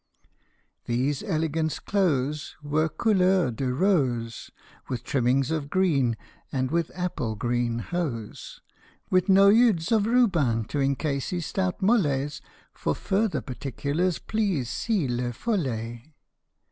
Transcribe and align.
These 0.85 1.21
elegant 1.21 1.79
clothes 1.85 2.55
Were 2.63 2.89
couleur 2.89 3.51
de 3.51 3.71
rose, 3.71 4.49
With 4.89 5.03
trimmings 5.03 5.51
of 5.51 5.69
green 5.69 6.17
and 6.51 6.71
with 6.71 6.89
apple 6.95 7.35
green 7.35 7.77
hose, 7.77 8.61
With 9.11 9.27
noeuds 9.29 9.91
of 9.91 10.07
ruban, 10.07 10.67
to 10.69 10.79
encase 10.79 11.29
his 11.29 11.45
stout 11.45 11.83
mollets 11.83 12.41
(For 12.73 12.95
further 12.95 13.41
particulars, 13.41 14.17
please 14.17 14.71
see 14.71 15.07
Le 15.07 15.31
Follet). 15.33 16.01